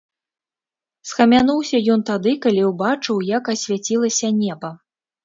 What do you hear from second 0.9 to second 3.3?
Схамянуўся ён тады, калі ўбачыў,